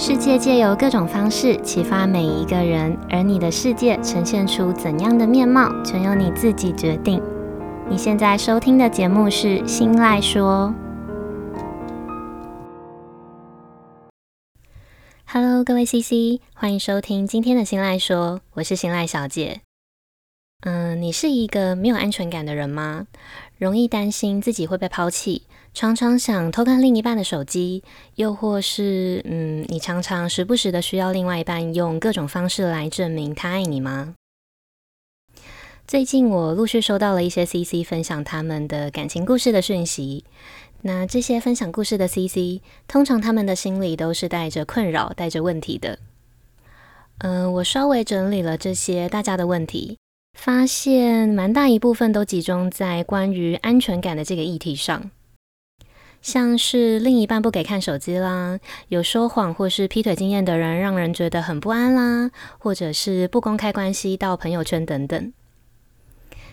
[0.00, 7.20] 世界借由各种方式启发每一个人，而你的世界呈现出怎样的面貌，全由你自己决定。
[7.90, 10.72] 你现在收听的节目是《新赖说》。
[15.26, 19.62] Hello，各位 CC，欢迎收听今天的《新赖说》，我是新赖小姐。
[20.60, 23.08] 嗯，你是一个没有安全感的人吗？
[23.58, 25.42] 容易担心自己会被抛弃？
[25.74, 27.84] 常常想偷看另一半的手机，
[28.16, 34.14] 又或是，嗯，你常常时不时的需要另外一半用各种方式来证明他爱你吗？
[35.86, 40.24] 最近我陆续收到了一些 CC 分享他们的感情故事的讯息。
[40.82, 45.98] 那这些分享故事的 CC，通常他们的心里都是带着困扰、带着问题的。
[47.18, 49.96] 嗯，我稍微整理了这些大家的问题，
[50.38, 55.10] 发现蛮大一部分都集中在关于安全感的这个议题上。
[56.20, 58.58] 像是另一半不给看手机啦，
[58.88, 65.32] 有说谎或是劈腿经验的人，让人觉得很不安啦，或者是不公开关系到朋友圈等等。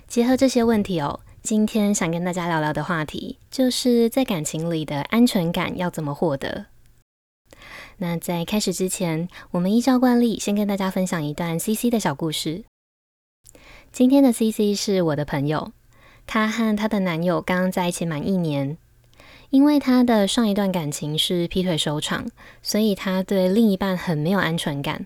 [0.08, 6.68] 结合这些问题哦，今天想跟大家聊聊的话题，就是在感情里的安全感要怎么获得。
[7.98, 12.64] 那在开始之前，我们依照惯例，先跟大家分享一段 CC 的小故事。
[13.92, 15.72] 今天的 CC 是我的朋友，
[16.28, 18.78] 她和她的男友刚在一起满一年。
[19.56, 22.28] 因为他的上一段感情是劈腿收场，
[22.62, 25.06] 所以他对另一半很没有安全感，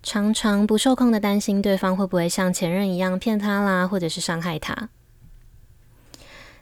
[0.00, 4.90] 常常不受控的担心对方会不会像前任一样骗他啦，或者是伤害他。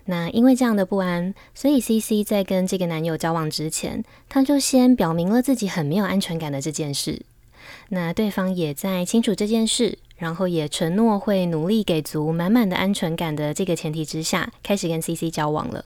[0.07, 7.27] 那因为这样的不安，所以 CC 在跟这个男友交往之前，他就先表明了自己很没有安全感的这件事。
[7.91, 15.85] 那对方也在清楚这件事，然后也承诺会努力给足满满的安全感的这个前提之下，开始跟 CC 交往了。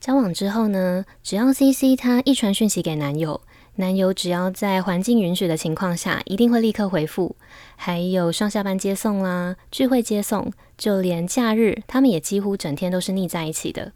[0.00, 3.42] 交往之后呢，只要 CC 她一传讯息给男友，
[3.74, 7.36] 男友只要在环境允许的情况下，一定会立刻回复。
[7.76, 13.92] 还有上下班接送啦，聚会接送，就连假日，他们也几乎整天都是腻在一起的。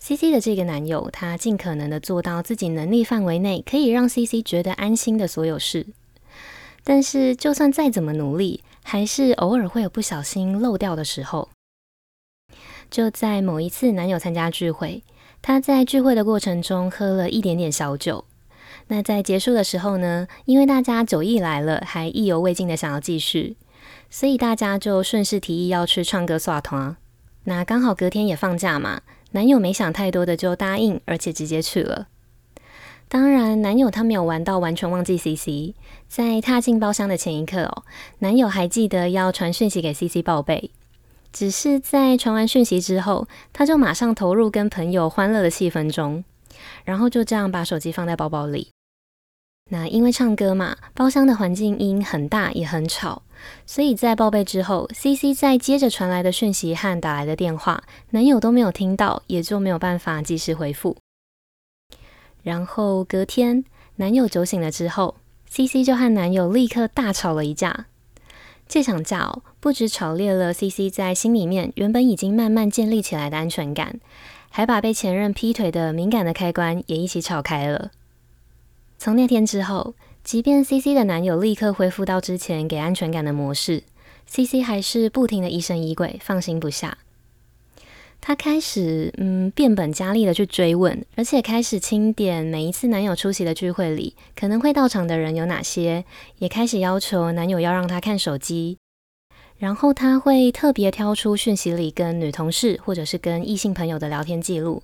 [0.00, 5.86] CC 的这个男友，他尽可能的做到自己能力范围内可以让 CC 觉得安心的所有事，
[6.82, 11.48] 但是就算再怎么努力，还是偶尔会有不小心漏掉的时候。
[12.90, 15.02] 就在某一次，男友参加聚会，
[15.42, 18.24] 他在聚会的过程中喝了一点点小酒。
[18.88, 23.56] 那在结束的时候呢，因为大家酒意来了，还意犹未尽的想要继续，
[24.10, 26.96] 所以大家就顺势提议要去唱歌耍团。
[27.44, 32.08] 那刚好隔天也放假嘛，男友没想太多的就答应，而且直接去了。
[33.08, 35.74] 当然，男友他没有玩到完全忘记 CC，
[36.08, 37.84] 在踏进包厢的前一刻哦，
[38.18, 40.70] 男友还记得要传讯息给 CC 报备。
[41.36, 46.24] 只是在传完讯息之后，他就马上投入跟朋友欢乐的气氛中，
[46.86, 48.70] 然后就这样把手机放在包包里。
[49.70, 53.20] 那因为唱歌嘛，包厢的环境音很大也很吵，
[53.66, 60.96] 所以在报备之后，CC 在接着传来的讯息和打来的电话，男友都没有听到，也就没有办法及时回复。
[62.42, 63.62] 然后隔天，
[63.96, 65.16] 男友酒醒了之后
[65.50, 67.84] ，CC 就和男友立刻大吵了一架。
[68.68, 74.00] 这场架哦，不止吵裂了 CC 在心里面原本已经慢慢建立起来的安全感，
[74.50, 77.90] 还把被前任劈腿的敏感的开关也一起吵开了。
[78.98, 79.94] 从那天之后，
[80.24, 83.84] 即便 CC 的男友立刻恢复到之前给安全感的模式
[84.26, 86.98] ，CC 还是不停的疑神疑鬼，放心不下。
[88.20, 96.04] 她开始嗯变本加厉的去追问，而且开始清点每一次男友出席的聚会里可能会到场的人有哪些，
[96.38, 98.78] 也开始要求男友要让她看手机。
[99.58, 104.82] 然后他会特别挑出讯息里跟女同事或者是跟异性朋友的聊天记录，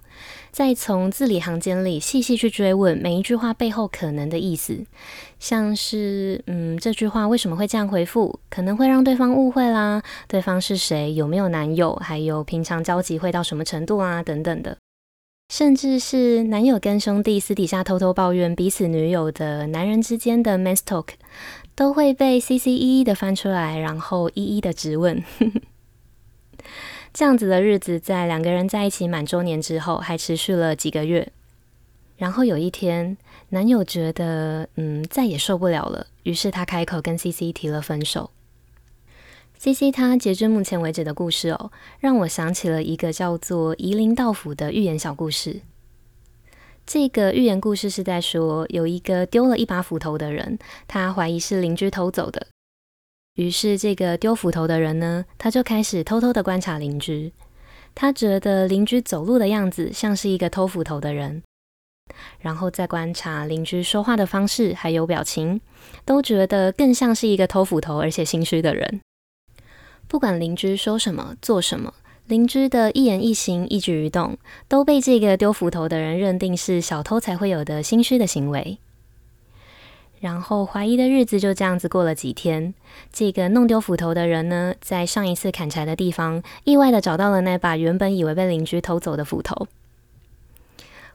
[0.50, 4.84] 再从字里行间里细细去追问每一句话背后可能的意思，
[5.38, 14.78] 像是嗯这句话为什么会这样回复，可能会让对方误会啦，对方是谁，有没有男友，还有平常交集会到什么程度啊等等的，
[15.52, 21.08] 甚至是男友跟兄弟私底下偷偷抱怨彼此女友的男人之间的 men's talk。
[21.74, 25.22] 都会被 CC 一一的翻出来，然后一一的质问。
[27.12, 31.30] 这样子的日子，在两个人在一起满周年之后，还持续了几个月。
[32.16, 33.16] 然后有一天，
[33.48, 38.30] 男友觉得嗯再也受不了了，于是他开口跟 CC 提了分手。
[39.58, 41.70] CC 他截至目前为止的故事哦，
[42.00, 45.60] 让我想起了一个叫做夷陵道府的寓言小故事。
[46.84, 52.48] 这个寓言故事是在说，有一个丢了一把斧头的人，他怀疑是邻居偷走的。
[53.34, 57.32] 于是，这个丢斧头的人呢，他就开始偷偷的观察邻居。
[57.94, 61.42] 他觉得邻居走路的样子像是一个偷斧头的人，
[62.40, 65.60] 然后再观察邻居说话的方式还有表情，
[66.04, 69.00] 都觉得更像是一个偷斧头而且心虚的人。
[70.08, 71.94] 不管邻居说什么做什么，
[72.26, 74.38] 邻居的一言一行一举一动
[74.68, 78.78] 都被这个丢斧头的人认定是小偷才会有的心虚的行为。
[80.20, 82.72] 然后怀疑的日子就这样子过了几天。
[83.12, 89.66] 这个弄丢斧头的人呢，在上一次砍柴的地方意外的找到了那把原本以为被邻居偷走的斧头。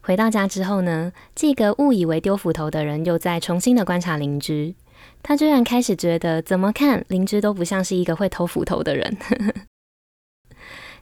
[0.02, 4.76] 回到家之后呢，这个误以为丢斧头的人又在重新的观察邻居。
[5.24, 9.18] 他居然开始觉得，怎么看邻居都不像是一个会偷斧头的人。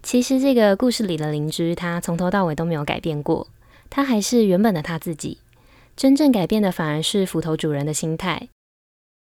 [0.06, 3.48] 其实这个故事里的邻居，他从头到尾都没有改变过，
[3.90, 5.40] 他还是原本的他自己。
[5.96, 8.50] 真正改变的反而是斧头主人的心态，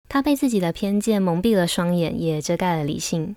[0.08, 3.36] 他被自己的偏见蒙蔽了双眼，也遮盖了理性。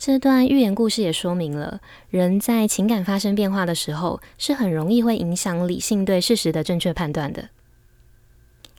[0.00, 7.50] 这段寓言故事也说明了，人在情感发生变化的时候，是很容易会影响理性对事实的正确判断的。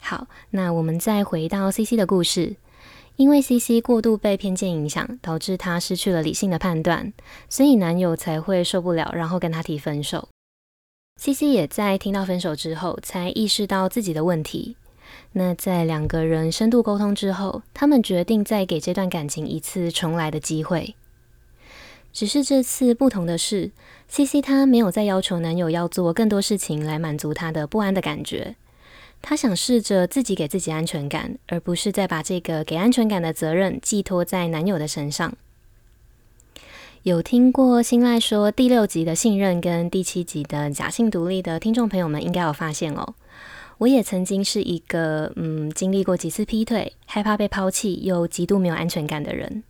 [0.01, 2.57] 好，那我们再回到 CC 的故事，
[3.22, 7.14] 因为 CC 过度被偏见影响，导致他失去了理性的判断，
[7.48, 10.28] 所以男友才会受不了，然后跟她提分手。
[11.22, 14.76] CC 也在听到分手之后，才意识到自己的问题。
[15.34, 20.96] 那在两个人深度沟通之后，他们决定再给这段感情一次重来的机会。
[22.12, 23.70] 只是这次不同的是
[24.10, 28.56] ，CC 她没有再要求男友要做更多事情来满足她的不安的感觉。
[29.22, 35.34] 她想试着自己给自己安全感，而不是再把这个给安全感的责任寄托在男友的身上。
[37.04, 43.16] 有听过新赖说第六集的信任跟第七集的假性独立的听众朋友们，应该有发现哦。
[43.80, 49.64] 我也曾经是一个嗯，经历过几次劈腿，害怕被抛弃，又极度没有安全感的人。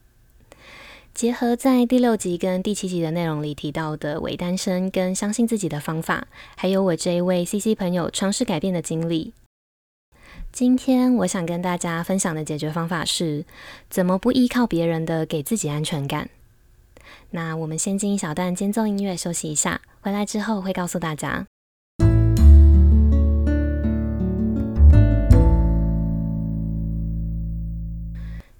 [1.14, 6.28] 结合在第六集跟第七集的内容里提到的伪单身跟相信自己的方法，
[6.58, 9.34] 还有我这一位 CC 朋友尝试改变的经历，
[10.52, 13.46] 今天我想跟大家分享的解决方法是，
[13.90, 16.30] 怎么不依靠别人的给自己安全感。
[17.30, 21.46] 那我们先进一小段间奏音乐休息一下，回来之后会告诉大家。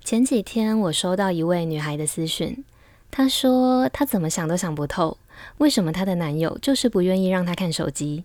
[0.02, 2.64] 前几天我收到一位女孩的私讯，
[3.12, 5.18] 她说她怎么想都想不透，
[5.58, 8.24] 为什么她的男友就是不愿意让她看手机，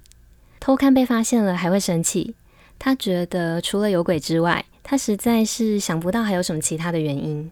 [0.60, 2.36] 偷看被发现了还会生气。
[2.78, 7.50] 他觉得除了有鬼之外，他实在是想不到还有什么其他的原因。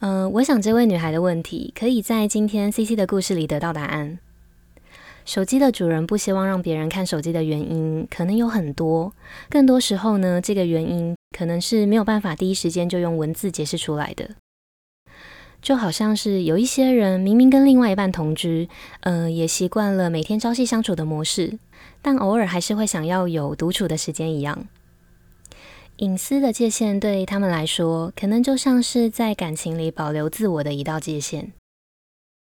[0.00, 4.18] 嗯、我想这位女孩的问题可以在今天 CC 的故事里得到答案。
[5.24, 9.12] 手机的主人不希望让别人看手机的原因可能有很多，
[9.48, 14.28] 更多时候呢，这个原因可能是没有办法第一时间就用文字解释出来的。
[15.64, 18.68] 就好像是有一些人明明跟另外一半同居，
[19.00, 21.58] 呃，也习惯了每天朝夕相处的模式，
[22.02, 24.66] 但偶尔还是会想要有独处的时间一样。
[25.96, 31.52] 隐私的界限对他们来说，可能就像是在感情里保留自我的一道界限。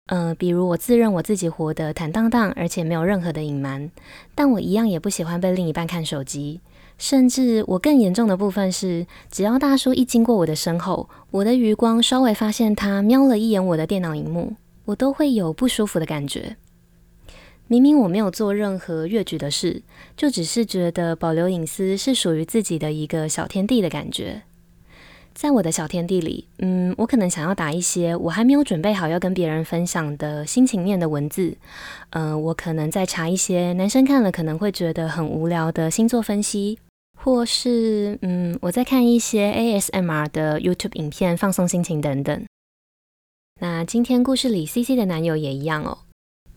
[0.06, 3.88] 呃，比如我自认我自己活得坦荡荡，而且没有任何的隐瞒，
[4.34, 6.60] 但我一样也不喜欢被另一半看手机。
[7.02, 14.54] 甚至我更严重的部分是，只要大叔一经过我的身后，我的余光稍微发现他瞄了一眼我的电脑荧幕，
[14.84, 16.54] 我都会有不舒服的感觉。
[17.66, 19.82] 明明我没有做任何越矩的事，
[20.16, 24.43] 就只是觉得保留隐私是属于自己的一个小天地的感觉。
[25.34, 31.56] 在我的小天地里，嗯，我可能想要打一些我还没有准备好要跟别人分享的心情面的文字，
[32.10, 36.79] 嗯、我可能在查一些男生看了可能会觉得很无聊的星座分析，
[37.24, 42.44] 或是嗯，我在看一些 ASMR 的 YouTube 影片放松心情等等。
[43.60, 45.98] 那今天故事里 CC 的男友也一样哦。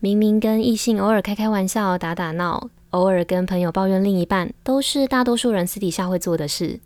[0.00, 6.80] 明明跟异性偶尔开开玩笑、打打闹，偶尔跟朋友抱怨另一半，都是大多数人私底下会做的事。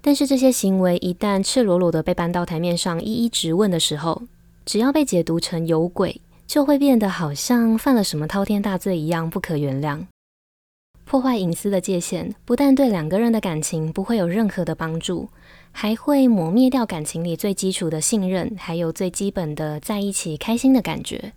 [0.00, 4.22] 但是这些行为一旦赤裸裸的被搬到台面上，一一质问的时候，
[4.66, 10.06] 只要被解读成有鬼，就会变得好像犯了什么滔天大罪一样不可原谅。
[11.04, 15.28] 破坏隐私的界限，不但对两个人的感情不会有任何的帮助，
[15.70, 21.32] 还会磨灭掉感情里最基础的信任，还有最基本的在一起开心的感觉。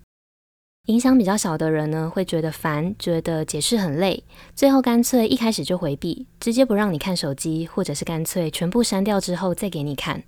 [0.86, 4.22] 影响比较小的人呢，会觉得烦，觉得解释很累，
[4.54, 10.22] 最后干脆一开始就回避，直接不让你看手机，或者是干脆全部删掉之后再给你看。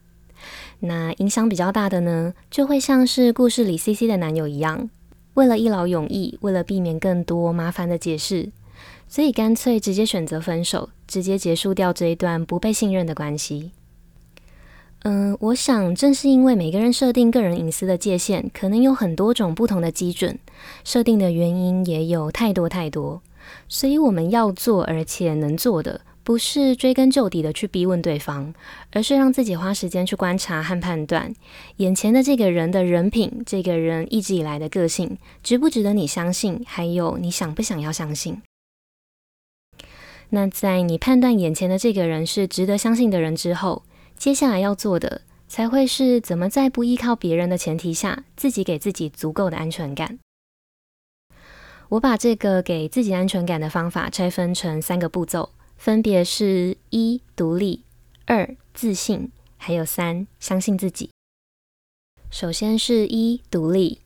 [0.81, 4.91] 那影响比较大的呢，就会像是故事里 CC 的男友一样，
[5.35, 8.51] 为了一劳永逸，为了避免更多麻烦的解释，
[9.09, 13.73] 所以干脆直接选择分手，直接结束掉这一段不被信任的关系。
[15.05, 20.39] 嗯，我想正是因为每个人设定个人隐私的界限，可能有很多种不同的基准，
[20.83, 23.23] 设定的原因也有太多太多，
[23.69, 28.53] 所以我们要做而且能做的，不是追根究底的去逼问对方，
[28.91, 31.33] 而是让自己花时间去观察和判断
[31.77, 38.43] 眼前的这个人的人品，这个人一直以来的个性，值不值得你相信，还有你想不想要相信。
[40.31, 43.85] 那在你判断眼前的这个人是值得相信的人之后，
[44.17, 50.19] 接下来要做的才会是怎么在不依靠别人的前提下，自己给自己足够的安全感。
[51.91, 55.51] 我把这个给自己安全感的方法拆分成三个步骤。
[55.79, 57.85] 分别是一独立、
[58.27, 61.11] 二自信，还有三相信自己。
[62.33, 64.01] 首先是一独立，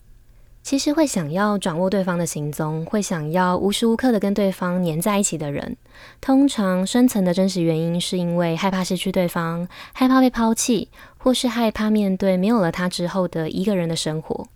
[0.62, 5.76] 其实会想要掌握对方的行踪，会想要无时无刻的跟对方黏在一起的人，
[6.21, 10.88] 通常深层的真实原因是因为害怕失去对方，害怕被抛弃，
[11.19, 14.47] 或是害怕面对没有了他之后的一个人的生活。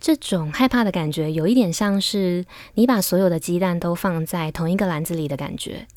[0.00, 5.88] 这种害怕的感觉有一点像是你把所有的鸡蛋都放在同一个篮子里的感觉，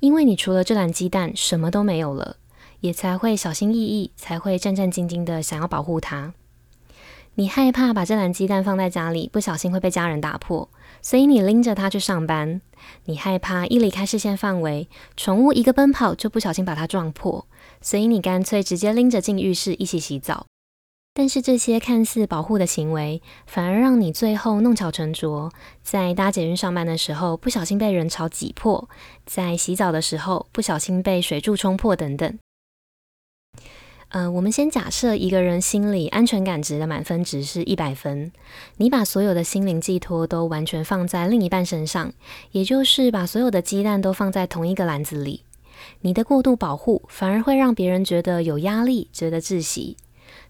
[0.00, 2.36] 因为你除了这篮鸡蛋什么都没有了，
[2.80, 6.34] 也才会小心翼翼，才会战战兢兢的想要保护它。
[7.38, 10.70] 你害怕把这篮鸡蛋放在家里，不小心会被家人打破，
[11.02, 12.62] 所以你拎着它去上班。
[13.04, 14.88] 你害怕一离开视线范围，
[15.18, 17.46] 宠物一个奔跑就不小心把它撞破，
[17.82, 20.46] 所以你干脆直接拎着进浴室一起洗澡。
[21.12, 25.52] 但是这些看似保护的行为，反而让你最后弄巧成拙，
[25.82, 28.88] 在搭捷运上班的时候不小心被人潮挤破，
[29.26, 32.38] 在洗澡的时候不小心被水柱冲破等等。
[34.10, 38.30] 呃，我们先假设一个人心里安全感值的满分值是一百分，
[38.76, 42.12] 你把所有的心灵寄托都完全放在另一半身上，
[42.52, 45.42] 也就是把所有的鸡蛋都放在同一个篮子里，
[46.00, 49.96] 你的过度保护反而会让别人觉得有压力，觉得窒息。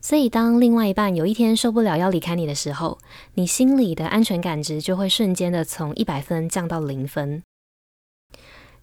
[0.01, 2.99] 所以，当另外一半有一天受不了要离开你的时候，
[3.35, 7.43] 你心里的安全感值就会瞬间的从一百分降到零分。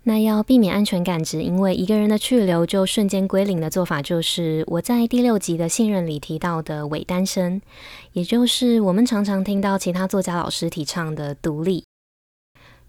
[0.05, 7.61] 那要避免安全感只因为一个人的去留就瞬间归零的做法，就是我在第六集的信任里提到的伪单身，
[8.11, 11.85] 也就是我们常常听到其他作家老师提倡的独立。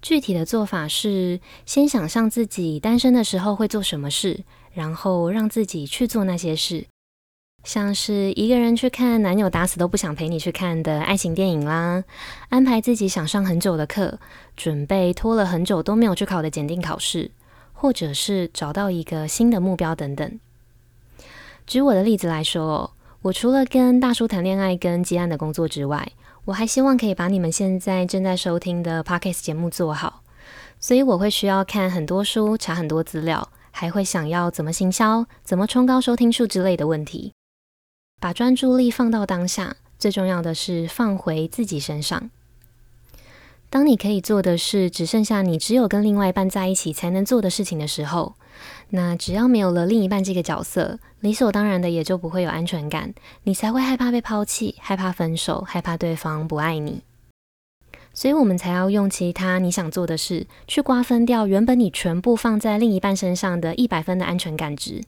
[0.02, 4.40] 具体的做法是，先想象自己单身的时候会做什么事，
[4.73, 6.85] 然后让自己去做那些事。
[7.64, 12.04] 像是一个人去看男友打死都不想陪你去看的爱情电影啦，
[12.50, 14.18] 安排自己想上很久的课，
[14.54, 17.30] 准备拖了很久都没有去考的检定考试，
[17.73, 20.38] 或者是找到一个新的目标等等。
[21.66, 22.90] 举我的例子来说哦，
[23.23, 26.12] 我除了跟大叔谈恋爱跟接案的工作之外，
[26.44, 30.23] 我还希望可以把你们现在正在收听的 Podcast 节目做好，
[30.78, 37.33] 所以我会需要看很多书，查很多资料，还会想要怎么行销，怎么冲高收听数之类的问题。
[38.25, 42.31] 把专注力放到当下，最重要的是放回自己身上。
[43.69, 48.33] 当你可以做的事只剩下你只有跟另外一半在一起才能做的事情的时候，
[48.88, 53.12] 那只要没有了另一半这个角色，理所当然的也就不会有安全感，
[53.43, 57.02] 你才会害怕被抛弃，害怕分手，害怕对方不爱你。
[58.14, 65.02] 所以我们才要用其他你想做的事去瓜分掉原本你全部放在另一半身上的一百分的安全感值。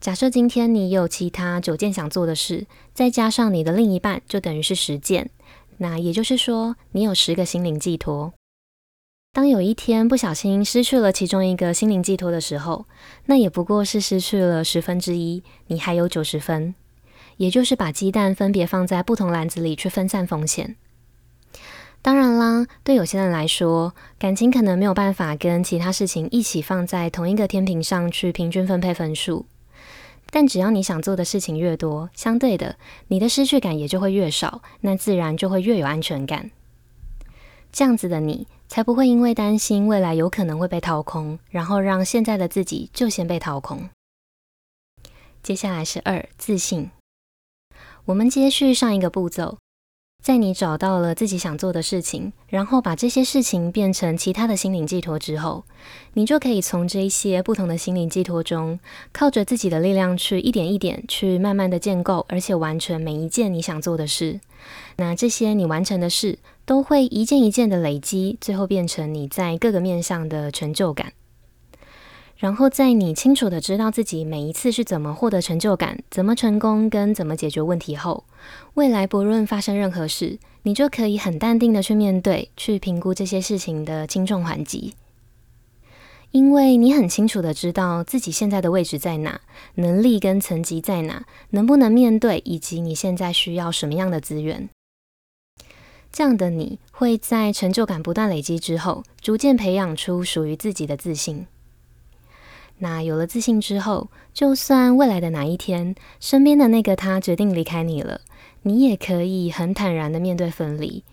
[0.00, 5.28] 假设今天你有其他九件想做的事，再加上你的另一半，就等于是十件。
[5.76, 8.32] 那也就是说，你有十个心灵寄托。
[9.34, 12.86] 当有一天不小心失去了其中一个心灵寄托的时候，
[13.26, 16.74] 那也不过是失去了十分之一，你还有九十分。
[17.36, 20.76] 也就是把鸡蛋分别放在不同篮子里去分散风险。
[22.00, 29.44] 当然啦，对有些人来说，感情可能没有办法跟其他事情一起放在同一个天平上去平均分配分数。
[30.30, 32.76] 但只要你想做的事情越多，相对的，
[33.08, 36.50] 你的失去感也就会越少，那自然就会越有安全感。
[37.72, 43.88] 这样子的你，才不会因为担心未来有可能会被掏空，然后让现在的自己就先被掏空。
[45.42, 46.90] 接下来是二，自信。
[48.06, 49.58] 我们接续上一个步骤。
[50.22, 55.64] 在你找到了自己想做的事情，然后把这些事情变成其他的心灵寄托之后，
[56.12, 58.78] 你就可以从这一些不同的心灵寄托中，
[59.12, 64.40] 靠着自己的力量去一点一点去慢慢的建构，而且完成每一件你想做的事。
[64.96, 71.14] 那这些你完成的事，都会一件一件的累积，最后变成你在各个面上的成就感。
[72.40, 78.24] 然后在你清楚的知道自己每一次是怎么获得成就感、怎么成功跟怎么解决问题后，
[78.74, 84.94] 未来不论发生任何事，你就可以很淡定的去面对、去评估这些事情的轻重缓急，
[86.30, 89.42] 因为你很清楚的知道自己现在的位置在哪，
[89.74, 94.70] 能力跟层级在哪，能不能面对，以及你现在需要什么样的资源。
[96.10, 101.46] 这样的你会在成就感不断累积之后，逐渐培养出属于自己的自信。
[102.82, 108.22] 那有了自信之后，就算未来的哪一天，身边的那个他决定离开你了，
[108.62, 111.04] 你也可以很坦然的面对分离，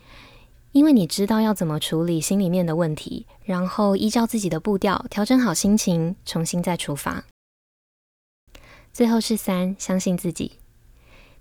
[0.71, 7.25] 因为你知道要怎么处理心里面的问题，然后依照自己的步调调整好心情，重新再出发。
[8.93, 10.53] 最后是三，相信自己。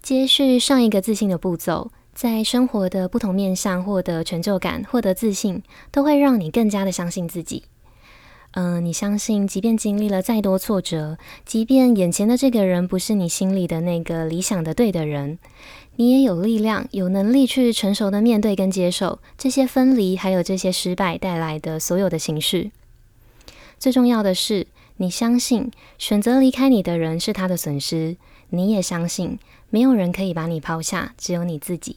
[0.02, 7.64] 接续上一个自信的步骤，在生活的不同面向获得成就感、获得自信，都会让你更加的相信自己。
[8.58, 15.38] 嗯，你相信，即便经历了再多挫折，即便眼前的这个人不是你心里的那个理想的对的人，
[15.96, 22.72] 你也有力量、有能力去成熟的面对跟接受这些分离，还有这些失败带来的所有的情绪。
[23.78, 28.16] 最重要的是，你相信选择离开你的人是他的损失，
[28.48, 31.96] 你也相信没有人可以把你抛下，只有你自己。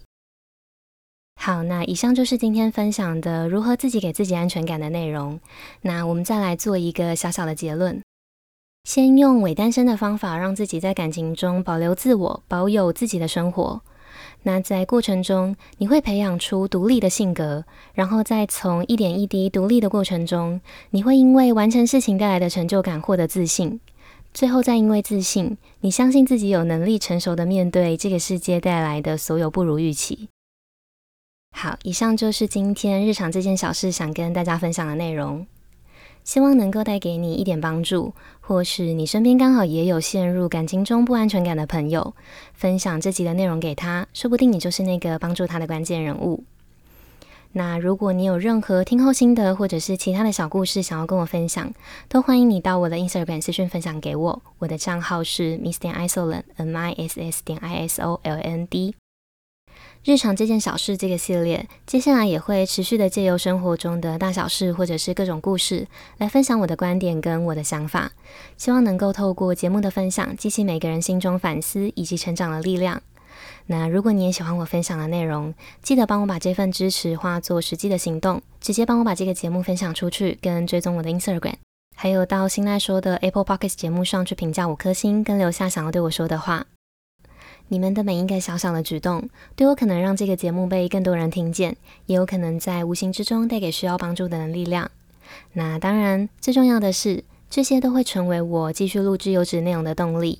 [1.42, 5.40] 好，那以上就是今天分享的如何自己给自己安全感的内容。
[5.82, 8.04] 那我们再来做一个小小的结论：
[8.84, 13.82] 先用伪单身的方法，让自己在感情中保留自我，保有自己的生活。
[14.44, 23.80] 那在过程中，你会培养出独立的性格，然后再从一点一滴独立的过程中，你会因为完成事情带来的成就感获得自信。
[24.34, 30.28] 最后再因为自信，你相信自己有能力成熟的面对这个世界带来的所有不如预期。
[31.52, 35.46] 好，以上就是今天日常这件小事想跟大家分享的内容，
[36.24, 42.16] 希望能够带给你一点帮助，或是你身边刚好也有陷入感情中不安全感的朋友，
[42.54, 46.46] 分享这集的内容给他，说不定你就是那个帮助他的关键人物。
[47.52, 51.74] 那如果你有任何听后心得，或者是其他的小故事想要跟我分享，
[52.08, 58.96] 都欢迎你到我的 Instagram 私讯分享给我，我的账号是 miss 点 isoland，m i s s 点 i s o l n d。
[60.06, 65.88] 日常这件小事这个系列，接下来也会持续的借由生活中的大小事，或者是各种故事，
[66.18, 68.12] 来分享我的观点跟我的想法。
[68.58, 73.02] 希望能够透过节目的分享，激起每个人心中反思以及成长的力量。
[73.68, 81.56] 那如果你也喜欢我分享的内容，记得帮我把这份支持化作实际的行动，直接帮我把这个节目分享出去，跟追踪我的 Instagram，
[81.96, 86.66] 还有到新赖说的 Apple Podcast 节目上去评价五颗星，跟留下想要对我说的话。
[87.70, 91.78] 你们的每一个小小的举动，都有可能让这个节目被更多人听见，
[92.08, 94.92] 也有可能在无形之中带给需要帮助的人力量。
[95.54, 100.40] 那当然，最重要的是，这些都会成为我继续录制优质内容的动力。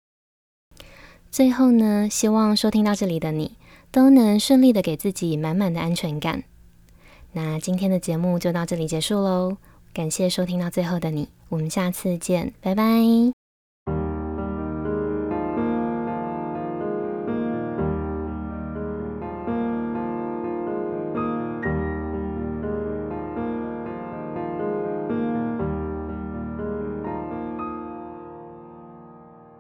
[1.32, 3.56] 最后呢，希望收听到这里的你，
[3.92, 6.44] 都能顺利的给自己满满的安全感。
[7.34, 9.58] 那今天的节目就到这里结束喽，
[9.94, 13.39] 感谢收听到最后的你，我们下次见，拜拜。